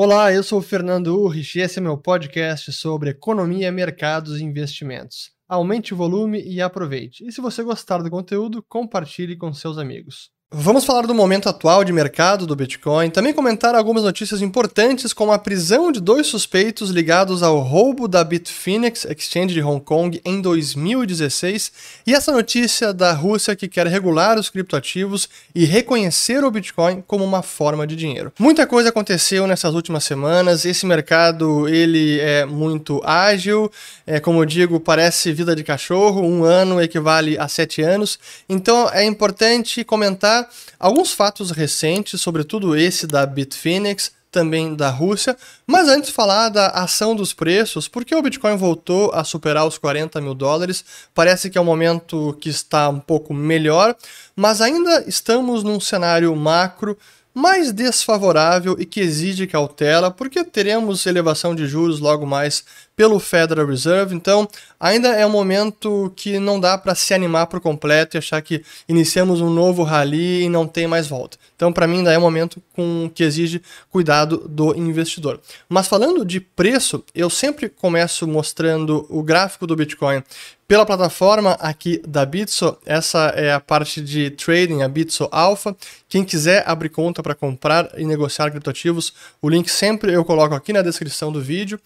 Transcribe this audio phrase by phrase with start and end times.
[0.00, 4.44] Olá, eu sou o Fernando Urrich e esse é meu podcast sobre economia, mercados e
[4.44, 5.32] investimentos.
[5.48, 7.26] Aumente o volume e aproveite.
[7.26, 10.30] E se você gostar do conteúdo, compartilhe com seus amigos.
[10.50, 15.30] Vamos falar do momento atual de mercado do Bitcoin, também comentar algumas notícias importantes como
[15.30, 20.40] a prisão de dois suspeitos ligados ao roubo da Bitfinex Exchange de Hong Kong em
[20.40, 21.70] 2016
[22.06, 27.26] e essa notícia da Rússia que quer regular os criptoativos e reconhecer o Bitcoin como
[27.26, 28.32] uma forma de dinheiro.
[28.38, 33.70] Muita coisa aconteceu nessas últimas semanas, esse mercado ele é muito ágil,
[34.06, 38.88] é, como eu digo, parece vida de cachorro, um ano equivale a sete anos, então
[38.94, 40.37] é importante comentar
[40.78, 45.36] alguns fatos recentes, sobretudo esse da Bitfinex, também da Rússia.
[45.66, 50.20] Mas antes falar da ação dos preços, porque o Bitcoin voltou a superar os 40
[50.20, 53.96] mil dólares, parece que é um momento que está um pouco melhor,
[54.36, 56.96] mas ainda estamos num cenário macro
[57.34, 62.64] mais desfavorável e que exige cautela, porque teremos elevação de juros logo mais
[62.98, 64.12] pelo Federal Reserve.
[64.12, 64.48] Então,
[64.80, 68.64] ainda é um momento que não dá para se animar por completo e achar que
[68.88, 71.38] iniciamos um novo rally e não tem mais volta.
[71.54, 75.40] Então, para mim, ainda é um momento com, que exige cuidado do investidor.
[75.68, 80.24] Mas falando de preço, eu sempre começo mostrando o gráfico do Bitcoin
[80.68, 82.76] pela plataforma aqui da Bitso.
[82.84, 85.74] Essa é a parte de trading, a Bitso Alpha.
[86.06, 90.72] Quem quiser abrir conta para comprar e negociar criptoativos, o link sempre eu coloco aqui
[90.74, 91.80] na descrição do vídeo.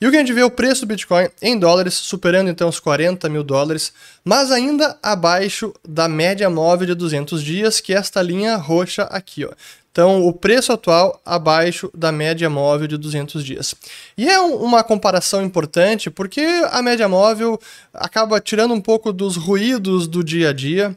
[0.00, 3.28] E o que a gente vê preço do Bitcoin em dólares, superando então os 40
[3.28, 3.92] mil dólares,
[4.24, 9.44] mas ainda abaixo da média móvel de 200 dias, que é esta linha roxa aqui.
[9.44, 9.50] Ó.
[9.92, 13.72] Então, o preço atual abaixo da média móvel de 200 dias.
[14.16, 16.40] E é uma comparação importante porque
[16.72, 17.56] a média móvel
[17.94, 20.96] acaba tirando um pouco dos ruídos do dia a dia,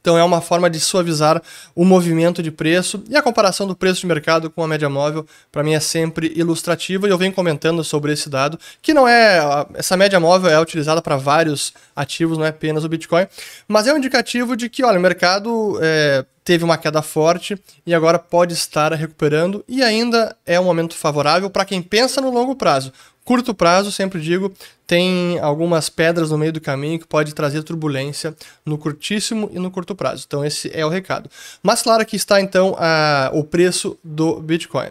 [0.00, 1.42] então é uma forma de suavizar
[1.74, 5.26] o movimento de preço e a comparação do preço de mercado com a média móvel,
[5.50, 9.40] para mim é sempre ilustrativa e eu venho comentando sobre esse dado, que não é
[9.74, 13.26] essa média móvel é utilizada para vários ativos, não é apenas o Bitcoin,
[13.66, 17.94] mas é um indicativo de que, olha, o mercado é, teve uma queda forte e
[17.94, 22.54] agora pode estar recuperando e ainda é um momento favorável para quem pensa no longo
[22.54, 22.92] prazo.
[23.24, 24.52] Curto prazo, sempre digo,
[24.86, 28.36] tem algumas pedras no meio do caminho que pode trazer turbulência
[28.66, 30.24] no curtíssimo e no curto prazo.
[30.26, 31.30] Então esse é o recado.
[31.62, 34.90] Mas claro que está então a, o preço do Bitcoin.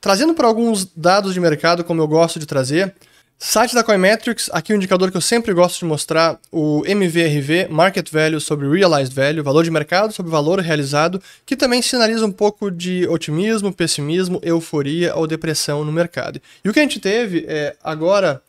[0.00, 2.94] Trazendo para alguns dados de mercado, como eu gosto de trazer,
[3.42, 7.68] Site da Coinmetrics, aqui o um indicador que eu sempre gosto de mostrar, o MVRV,
[7.70, 12.30] Market Value sobre Realized Value, valor de mercado sobre valor realizado, que também sinaliza um
[12.30, 16.38] pouco de otimismo, pessimismo, euforia ou depressão no mercado.
[16.62, 18.42] E o que a gente teve é, agora,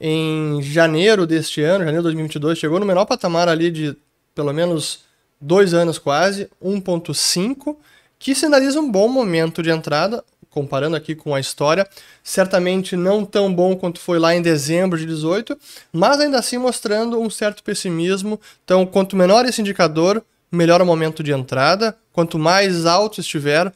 [0.00, 3.96] em janeiro deste ano, janeiro de 2022, chegou no menor patamar ali de
[4.34, 5.04] pelo menos
[5.40, 7.76] dois anos quase, 1.5,
[8.18, 11.88] que sinaliza um bom momento de entrada, comparando aqui com a história,
[12.22, 15.58] certamente não tão bom quanto foi lá em dezembro de 18,
[15.92, 18.40] mas ainda assim mostrando um certo pessimismo.
[18.64, 21.96] Então, quanto menor esse indicador, melhor o momento de entrada.
[22.12, 23.72] Quanto mais alto estiver,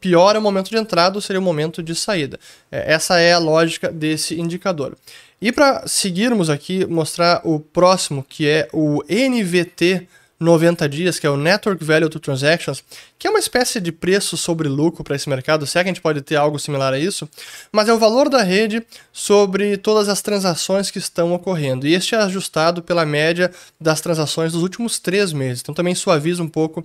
[0.00, 2.40] pior é o momento de entrada ou seria o momento de saída.
[2.72, 4.96] É, essa é a lógica desse indicador.
[5.42, 10.06] E para seguirmos aqui, mostrar o próximo, que é o NVT
[10.40, 12.82] 90 dias, que é o Network Value to Transactions,
[13.18, 15.92] que é uma espécie de preço sobre lucro para esse mercado, se é que a
[15.92, 17.28] gente pode ter algo similar a isso,
[17.70, 21.86] mas é o valor da rede sobre todas as transações que estão ocorrendo.
[21.86, 25.60] E este é ajustado pela média das transações dos últimos três meses.
[25.60, 26.82] Então também suaviza um pouco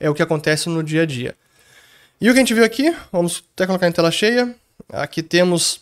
[0.00, 1.36] é, o que acontece no dia a dia.
[2.18, 4.54] E o que a gente viu aqui, vamos até colocar em tela cheia.
[4.88, 5.80] Aqui temos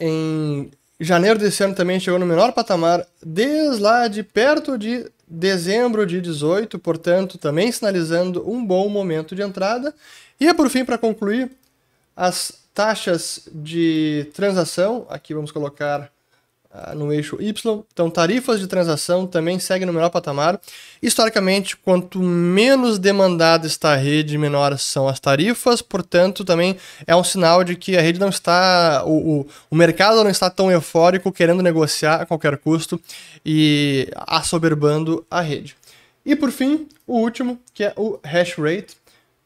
[0.00, 0.70] em
[1.04, 6.20] janeiro desse ano também chegou no menor patamar, desde lá de perto de dezembro de
[6.20, 9.94] 18, portanto, também sinalizando um bom momento de entrada.
[10.38, 11.50] E por fim, para concluir,
[12.14, 16.10] as taxas de transação, aqui vamos colocar
[16.94, 17.84] no eixo Y.
[17.92, 20.60] Então, tarifas de transação também seguem no menor patamar.
[21.02, 25.82] Historicamente, quanto menos demandada está a rede, menor são as tarifas.
[25.82, 26.76] Portanto, também
[27.06, 30.48] é um sinal de que a rede não está, o, o, o mercado não está
[30.48, 33.00] tão eufórico, querendo negociar a qualquer custo
[33.44, 35.76] e assoberbando a rede.
[36.24, 38.96] E por fim, o último, que é o hash rate,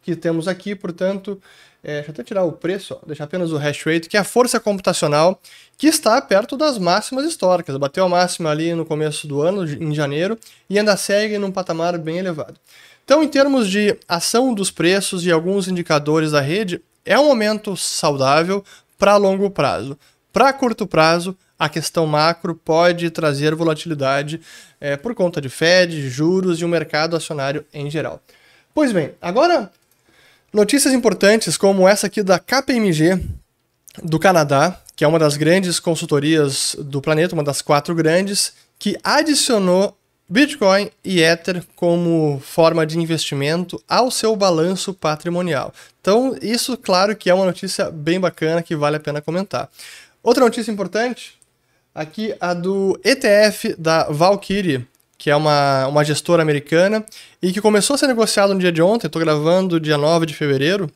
[0.02, 1.40] que temos aqui, portanto,
[1.86, 4.20] é, deixa eu até tirar o preço, ó, deixar apenas o hash rate, que é
[4.20, 5.40] a força computacional,
[5.78, 7.76] que está perto das máximas históricas.
[7.76, 10.36] Bateu a máxima ali no começo do ano, em janeiro,
[10.68, 12.58] e ainda segue num patamar bem elevado.
[13.04, 17.76] Então, em termos de ação dos preços e alguns indicadores da rede, é um momento
[17.76, 18.64] saudável
[18.98, 19.96] para longo prazo.
[20.32, 24.40] Para curto prazo, a questão macro pode trazer volatilidade
[24.80, 28.20] é, por conta de Fed, juros e o mercado acionário em geral.
[28.74, 29.70] Pois bem, agora
[30.56, 33.20] Notícias importantes como essa aqui da KPMG
[34.02, 38.96] do Canadá, que é uma das grandes consultorias do planeta, uma das quatro grandes, que
[39.04, 39.94] adicionou
[40.26, 45.74] Bitcoin e Ether como forma de investimento ao seu balanço patrimonial.
[46.00, 49.68] Então, isso, claro, que é uma notícia bem bacana que vale a pena comentar.
[50.22, 51.34] Outra notícia importante,
[51.94, 57.04] aqui a do ETF da Valkyrie, que é uma, uma gestora americana
[57.42, 60.34] e que começou a ser negociado no dia de ontem, estou gravando dia 9 de
[60.34, 60.90] fevereiro,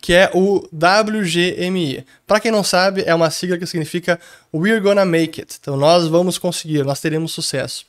[0.00, 2.04] que é o WGMI.
[2.26, 4.20] Para quem não sabe, é uma sigla que significa
[4.54, 5.56] We're Gonna Make It.
[5.60, 7.86] Então, nós vamos conseguir, nós teremos sucesso.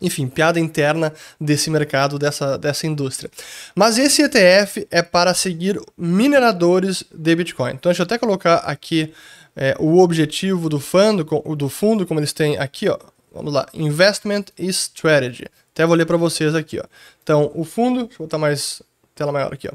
[0.00, 3.30] Enfim, piada interna desse mercado, dessa, dessa indústria.
[3.74, 7.72] Mas esse ETF é para seguir mineradores de Bitcoin.
[7.72, 9.12] Então, deixa eu até colocar aqui
[9.56, 11.24] é, o objetivo do fundo,
[11.56, 12.98] do fundo, como eles têm aqui, ó.
[13.32, 15.46] Vamos lá, Investment Strategy.
[15.72, 16.84] Até vou ler para vocês aqui, ó.
[17.22, 18.82] Então, o fundo, deixa eu botar mais
[19.14, 19.72] tela maior aqui, ó.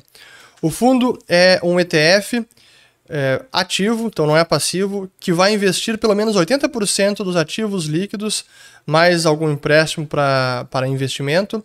[0.61, 2.45] O fundo é um ETF
[3.07, 8.45] é, ativo, então não é passivo, que vai investir pelo menos 80% dos ativos líquidos,
[8.85, 11.63] mais algum empréstimo pra, para investimento,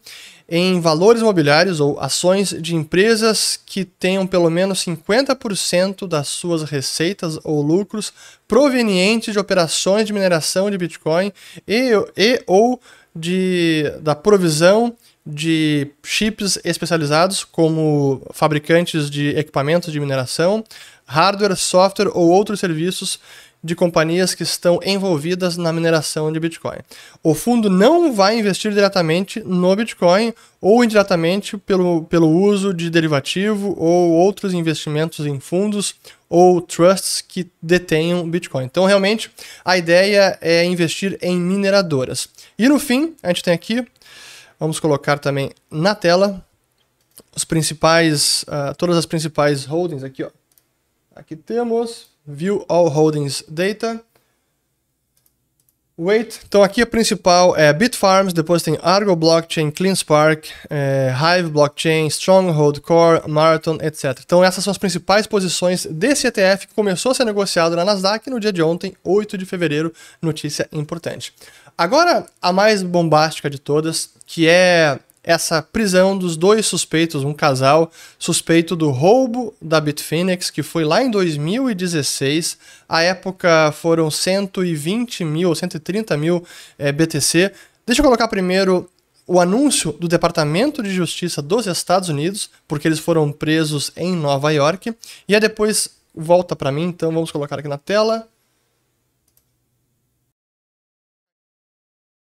[0.49, 7.39] em valores imobiliários ou ações de empresas que tenham pelo menos 50% das suas receitas
[7.45, 8.13] ou lucros
[8.49, 11.33] provenientes de operações de mineração de Bitcoin
[11.69, 12.81] e, e ou
[13.15, 14.95] de, da provisão
[15.25, 20.65] de chips especializados, como fabricantes de equipamentos de mineração,
[21.11, 23.19] hardware, software ou outros serviços
[23.62, 26.79] de companhias que estão envolvidas na mineração de Bitcoin.
[27.23, 33.75] O fundo não vai investir diretamente no Bitcoin ou indiretamente pelo, pelo uso de derivativo
[33.77, 35.95] ou outros investimentos em fundos
[36.29, 38.65] ou trusts que detenham Bitcoin.
[38.65, 39.31] Então, realmente,
[39.65, 42.29] a ideia é investir em mineradoras.
[42.56, 43.85] E no fim, a gente tem aqui,
[44.59, 46.43] vamos colocar também na tela
[47.37, 50.31] os principais, uh, todas as principais holdings aqui, ó.
[51.20, 54.02] Aqui temos View All Holdings Data.
[55.99, 62.06] Wait, então aqui a principal é Bitfarms, depois tem Argo Blockchain, CleanSpark, é, Hive Blockchain,
[62.06, 64.19] Stronghold Core, Marathon, etc.
[64.25, 68.31] Então essas são as principais posições desse ETF que começou a ser negociado na Nasdaq
[68.31, 71.34] no dia de ontem, 8 de fevereiro, notícia importante.
[71.76, 77.90] Agora a mais bombástica de todas, que é essa prisão dos dois suspeitos, um casal
[78.19, 82.58] suspeito do roubo da Bitfinex, que foi lá em 2016.
[82.88, 86.44] À época foram 120 mil, 130 mil
[86.78, 87.52] é, BTC.
[87.87, 88.88] Deixa eu colocar primeiro
[89.26, 94.50] o anúncio do Departamento de Justiça dos Estados Unidos, porque eles foram presos em Nova
[94.52, 94.93] York.
[95.28, 98.28] E aí depois volta para mim, então vamos colocar aqui na tela.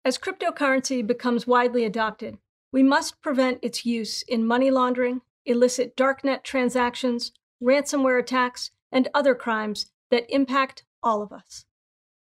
[0.04, 2.38] As cryptocurrency becomes widely adopted,
[2.70, 7.32] We must prevent its use in money laundering, illicit darknet transactions,
[7.62, 11.64] ransomware attacks, and other crimes that impact all of us.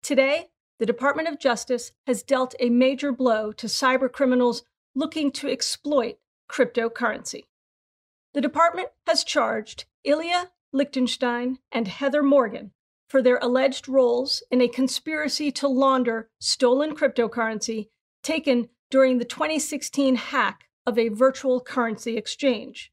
[0.03, 4.63] Today, the Department of Justice has dealt a major blow to cybercriminals
[4.95, 6.19] looking to exploit
[6.51, 7.45] cryptocurrency.
[8.35, 12.73] The department has charged Ilya Lichtenstein and Heather Morgan
[13.09, 17.89] for their alleged roles in a conspiracy to launder stolen cryptocurrency
[18.23, 22.93] taken during the 2016 hack of a virtual currency exchange.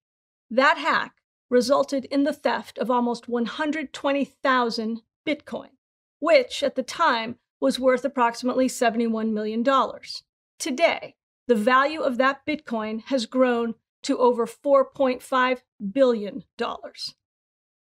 [0.49, 1.13] That hack
[1.47, 5.69] resulted in the theft of almost 120,000 Bitcoin,
[6.19, 9.63] which at the time was worth approximately $71 million.
[10.57, 11.17] Today,
[11.47, 15.59] the value of that Bitcoin has grown to over $4.5
[15.91, 16.43] billion.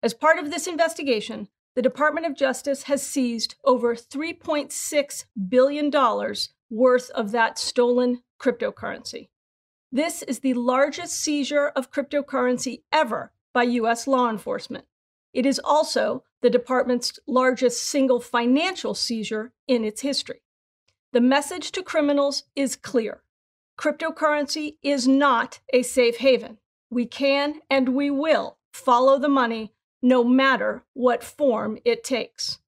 [0.03, 6.35] As part of this investigation, the Department of Justice has seized over $3.6 billion
[6.71, 9.29] worth of that stolen cryptocurrency.
[9.91, 14.07] This is the largest seizure of cryptocurrency ever by U.S.
[14.07, 14.85] law enforcement.
[15.33, 20.43] It is also the department's largest single financial seizure in its history.
[21.13, 23.23] The message to criminals is clear
[23.79, 26.59] cryptocurrency is not a safe haven.
[26.91, 29.74] We can and we will follow the money
[30.05, 32.59] no matter what form it takes.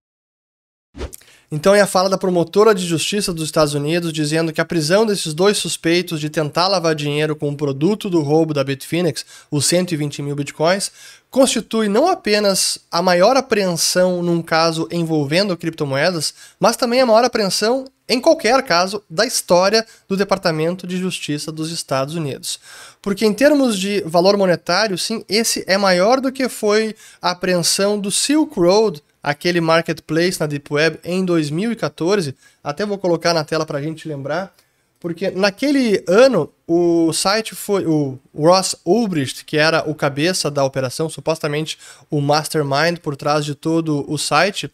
[1.56, 5.06] Então é a fala da promotora de justiça dos Estados Unidos dizendo que a prisão
[5.06, 9.64] desses dois suspeitos de tentar lavar dinheiro com o produto do roubo da Bitfinex, os
[9.64, 10.92] 120 mil bitcoins,
[11.30, 17.86] constitui não apenas a maior apreensão num caso envolvendo criptomoedas, mas também a maior apreensão
[18.06, 22.60] em qualquer caso da história do Departamento de Justiça dos Estados Unidos.
[23.00, 27.98] Porque em termos de valor monetário, sim, esse é maior do que foi a apreensão
[27.98, 32.32] do Silk Road aquele marketplace na Deep Web em 2014.
[32.62, 34.54] Até vou colocar na tela para a gente lembrar,
[35.00, 41.10] porque naquele ano o site foi o Ross Ulbricht, que era o cabeça da operação,
[41.10, 41.76] supostamente
[42.08, 44.70] o mastermind por trás de todo o site.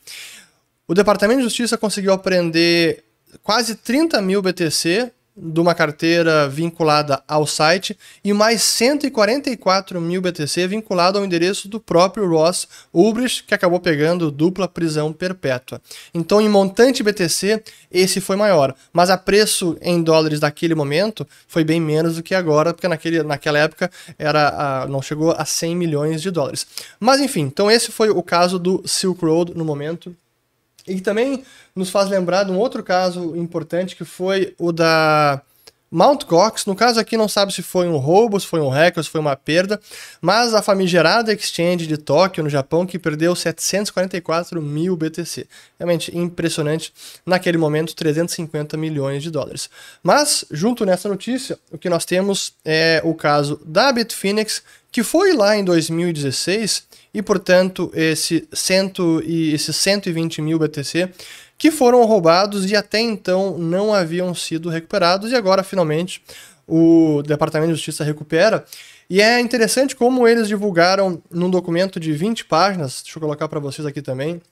[0.87, 3.03] O Departamento de Justiça conseguiu apreender
[3.43, 10.67] quase 30 mil BTC de uma carteira vinculada ao site e mais 144 mil BTC
[10.67, 15.81] vinculado ao endereço do próprio Ross Ulbricht, que acabou pegando dupla prisão perpétua.
[16.13, 21.65] Então, em montante BTC, esse foi maior, mas a preço em dólares daquele momento foi
[21.65, 25.77] bem menos do que agora, porque naquele, naquela época era a, não chegou a 100
[25.77, 26.67] milhões de dólares.
[27.01, 30.15] Mas enfim, então esse foi o caso do Silk Road no momento
[30.87, 35.43] e também nos faz lembrar de um outro caso importante que foi o da
[35.93, 36.65] Mount Gox.
[36.65, 39.11] No caso aqui não sabe se foi um roubo, se foi um hack ou se
[39.11, 39.79] foi uma perda,
[40.23, 45.47] mas a famigerada exchange de Tóquio, no Japão, que perdeu 744 mil BTC.
[45.79, 46.95] Realmente impressionante.
[47.27, 49.69] Naquele momento, 350 milhões de dólares.
[50.03, 55.35] Mas, junto nessa notícia, o que nós temos é o caso da Bitfinex, que foi
[55.35, 61.11] lá em 2016 e, portanto, esse cento e, esses 120 mil BTC
[61.63, 66.21] que foram roubados e até então não haviam sido recuperados e agora finalmente
[66.67, 68.65] o Departamento de Justiça recupera.
[69.09, 73.61] E é interessante como eles divulgaram num documento de 20 páginas, deixa eu colocar para
[73.61, 74.43] vocês aqui também,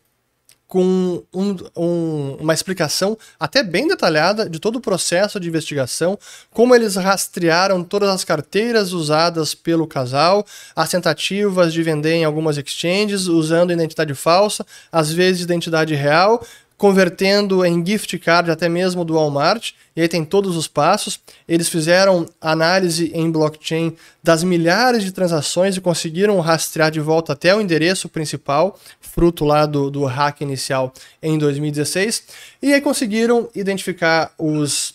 [0.68, 6.16] com um, um, uma explicação até bem detalhada de todo o processo de investigação,
[6.52, 12.56] como eles rastrearam todas as carteiras usadas pelo casal, as tentativas de vender em algumas
[12.56, 16.40] exchanges usando identidade falsa, às vezes identidade real,
[16.80, 21.20] convertendo em gift card até mesmo do Walmart, e aí tem todos os passos.
[21.46, 27.54] Eles fizeram análise em blockchain das milhares de transações e conseguiram rastrear de volta até
[27.54, 30.90] o endereço principal, fruto lá do, do hack inicial
[31.22, 32.22] em 2016,
[32.62, 34.94] e aí conseguiram identificar os,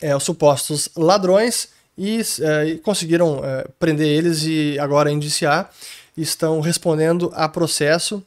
[0.00, 5.70] é, os supostos ladrões e, é, conseguiram é, prender eles e agora indiciar.
[6.16, 8.24] Estão respondendo a processo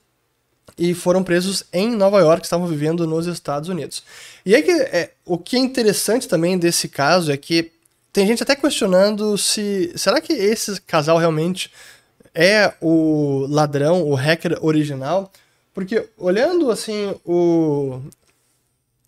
[0.78, 4.04] e foram presos em Nova York, estavam vivendo nos Estados Unidos.
[4.46, 7.72] E aí que é, o que é interessante também desse caso é que
[8.12, 11.72] tem gente até questionando se será que esse casal realmente
[12.34, 15.32] é o ladrão, o hacker original?
[15.74, 18.02] Porque olhando assim o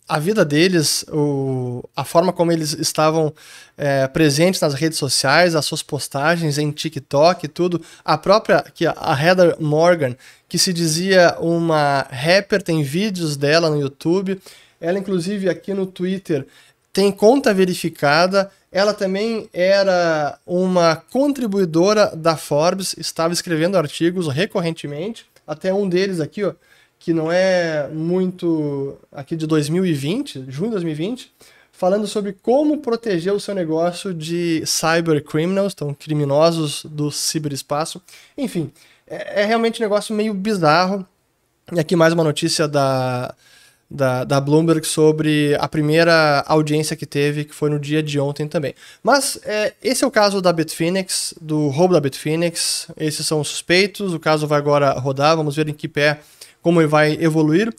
[0.08, 3.32] a vida deles, o, a forma como eles estavam
[3.76, 8.86] é, presentes nas redes sociais, as suas postagens em TikTok e tudo, a própria, que
[8.86, 10.16] a Heather Morgan,
[10.48, 14.40] que se dizia uma rapper, tem vídeos dela no YouTube,
[14.80, 16.46] ela inclusive aqui no Twitter
[16.90, 25.72] tem conta verificada, ela também era uma contribuidora da Forbes, estava escrevendo artigos recorrentemente, até
[25.72, 26.54] um deles aqui, ó,
[26.98, 31.32] que não é muito aqui de 2020, junho de 2020,
[31.72, 38.02] falando sobre como proteger o seu negócio de cyber criminals, então criminosos do ciberespaço.
[38.36, 38.72] Enfim,
[39.06, 41.06] é, é realmente um negócio meio bizarro.
[41.72, 43.32] E aqui mais uma notícia da,
[43.88, 48.48] da, da, Bloomberg sobre a primeira audiência que teve, que foi no dia de ontem
[48.48, 48.74] também.
[49.02, 52.88] Mas é, esse é o caso da Bitfinex, do roubo da Bitfinex.
[52.96, 54.12] Esses são os suspeitos.
[54.12, 56.18] O caso vai agora rodar, vamos ver em que pé
[56.62, 57.72] como ele vai evoluir.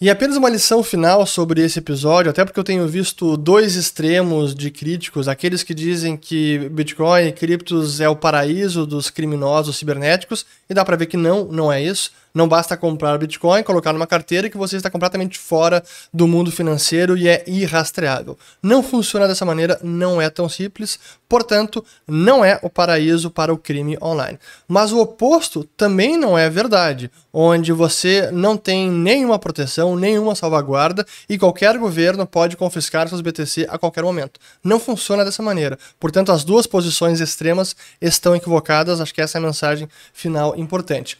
[0.00, 4.52] E apenas uma lição final sobre esse episódio, até porque eu tenho visto dois extremos
[4.52, 10.44] de críticos, aqueles que dizem que Bitcoin e criptos é o paraíso dos criminosos cibernéticos,
[10.68, 12.10] e dá para ver que não, não é isso.
[12.34, 17.16] Não basta comprar Bitcoin, colocar numa carteira que você está completamente fora do mundo financeiro
[17.16, 18.38] e é irrastreável.
[18.62, 20.98] Não funciona dessa maneira, não é tão simples,
[21.28, 24.38] portanto, não é o paraíso para o crime online.
[24.66, 31.06] Mas o oposto também não é verdade, onde você não tem nenhuma proteção, nenhuma salvaguarda
[31.28, 34.40] e qualquer governo pode confiscar seus BTC a qualquer momento.
[34.64, 35.78] Não funciona dessa maneira.
[36.00, 39.00] Portanto, as duas posições extremas estão equivocadas.
[39.00, 41.18] Acho que essa é a mensagem final importante.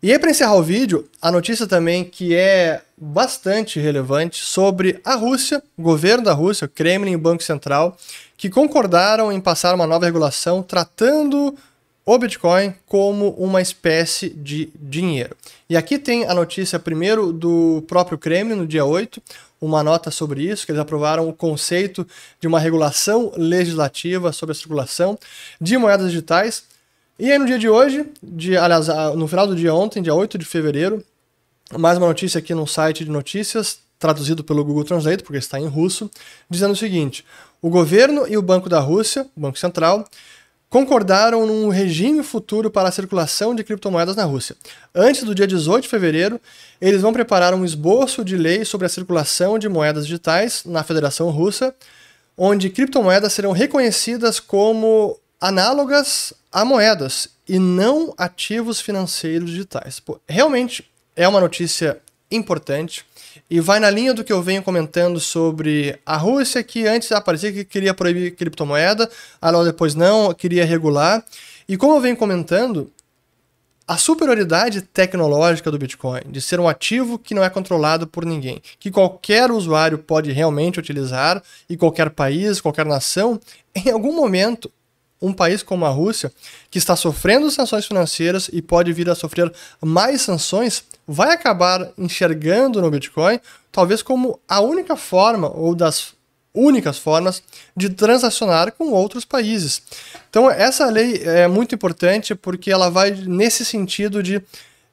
[0.00, 5.16] E aí, para encerrar o vídeo, a notícia também que é bastante relevante sobre a
[5.16, 7.96] Rússia, o governo da Rússia, o Kremlin e o Banco Central,
[8.36, 11.52] que concordaram em passar uma nova regulação tratando
[12.06, 15.36] o Bitcoin como uma espécie de dinheiro.
[15.68, 19.20] E aqui tem a notícia primeiro do próprio Kremlin no dia 8,
[19.60, 22.06] uma nota sobre isso, que eles aprovaram o conceito
[22.40, 25.18] de uma regulação legislativa sobre a circulação
[25.60, 26.62] de moedas digitais
[27.18, 30.38] e aí no dia de hoje, de, aliás, no final do dia ontem, dia 8
[30.38, 31.04] de fevereiro,
[31.76, 35.66] mais uma notícia aqui no site de notícias, traduzido pelo Google Translate, porque está em
[35.66, 36.10] russo,
[36.48, 37.24] dizendo o seguinte:
[37.60, 40.04] o governo e o Banco da Rússia, o Banco Central,
[40.70, 44.56] concordaram num regime futuro para a circulação de criptomoedas na Rússia.
[44.94, 46.40] Antes do dia 18 de fevereiro,
[46.80, 51.30] eles vão preparar um esboço de lei sobre a circulação de moedas digitais na Federação
[51.30, 51.74] Russa
[52.38, 60.00] onde criptomoedas serão reconhecidas como análogas a moedas e não ativos financeiros digitais.
[60.00, 60.84] Pô, realmente
[61.14, 61.98] é uma notícia
[62.30, 63.06] importante
[63.48, 67.52] e vai na linha do que eu venho comentando sobre a Rússia, que antes aparecia
[67.52, 69.08] que queria proibir criptomoeda,
[69.40, 71.24] aí depois não, queria regular.
[71.68, 72.90] E como eu venho comentando,
[73.86, 78.60] a superioridade tecnológica do Bitcoin, de ser um ativo que não é controlado por ninguém,
[78.80, 83.40] que qualquer usuário pode realmente utilizar e qualquer país, qualquer nação,
[83.74, 84.70] em algum momento
[85.20, 86.32] um país como a Rússia,
[86.70, 92.80] que está sofrendo sanções financeiras e pode vir a sofrer mais sanções, vai acabar enxergando
[92.80, 93.40] no Bitcoin
[93.72, 96.14] talvez como a única forma ou das
[96.54, 97.42] únicas formas
[97.76, 99.82] de transacionar com outros países.
[100.28, 104.42] Então, essa lei é muito importante porque ela vai nesse sentido de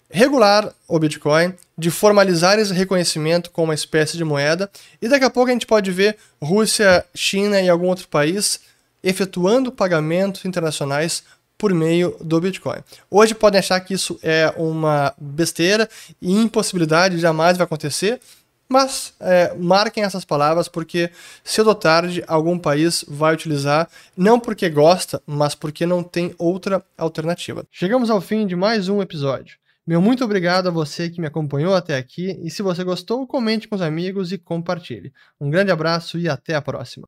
[0.10, 4.70] regular o Bitcoin, de formalizar esse reconhecimento como uma espécie de moeda,
[5.02, 8.60] e daqui a pouco a gente pode ver Rússia, China e algum outro país
[9.06, 11.24] efetuando pagamentos internacionais
[11.58, 12.80] por meio do Bitcoin.
[13.10, 15.88] Hoje podem achar que isso é uma besteira
[16.22, 18.20] e impossibilidade, jamais vai acontecer,
[18.68, 21.12] mas é, marquem essas palavras porque
[21.44, 26.84] cedo ou tarde algum país vai utilizar, não porque gosta, mas porque não tem outra
[26.98, 27.66] alternativa.
[27.72, 29.58] Chegamos ao fim de mais um episódio.
[29.88, 33.68] Meu muito obrigado a você que me acompanhou até aqui e se você gostou, comente
[33.68, 35.14] com os amigos e compartilhe.
[35.40, 37.08] Um grande abraço e até a próxima.